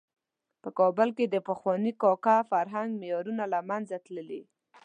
[0.63, 4.41] په کابل کې د پخواني کاکه فرهنګ معیارونه له منځه تللي.